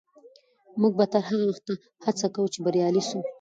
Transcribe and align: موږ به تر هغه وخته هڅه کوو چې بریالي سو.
موږ 0.81 0.93
به 0.97 1.05
تر 1.13 1.21
هغه 1.29 1.45
وخته 1.49 1.73
هڅه 2.05 2.25
کوو 2.33 2.51
چې 2.53 2.59
بریالي 2.65 3.03
سو. 3.09 3.19